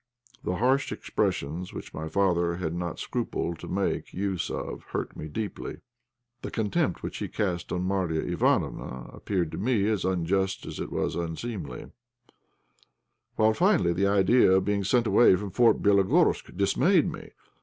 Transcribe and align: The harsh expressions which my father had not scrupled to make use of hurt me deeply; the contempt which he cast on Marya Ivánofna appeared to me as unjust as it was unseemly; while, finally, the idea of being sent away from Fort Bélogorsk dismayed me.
The 0.43 0.55
harsh 0.55 0.91
expressions 0.91 1.75
which 1.75 1.93
my 1.93 2.07
father 2.09 2.55
had 2.55 2.73
not 2.73 2.97
scrupled 2.97 3.59
to 3.59 3.67
make 3.67 4.15
use 4.15 4.49
of 4.49 4.81
hurt 4.85 5.15
me 5.15 5.27
deeply; 5.27 5.81
the 6.41 6.49
contempt 6.49 7.03
which 7.03 7.17
he 7.17 7.27
cast 7.27 7.71
on 7.71 7.83
Marya 7.83 8.23
Ivánofna 8.35 9.15
appeared 9.15 9.51
to 9.51 9.59
me 9.59 9.87
as 9.87 10.03
unjust 10.03 10.65
as 10.65 10.79
it 10.79 10.91
was 10.91 11.15
unseemly; 11.15 11.91
while, 13.35 13.53
finally, 13.53 13.93
the 13.93 14.07
idea 14.07 14.53
of 14.53 14.65
being 14.65 14.83
sent 14.83 15.05
away 15.05 15.35
from 15.35 15.51
Fort 15.51 15.83
Bélogorsk 15.83 16.57
dismayed 16.57 17.05
me. 17.07 17.29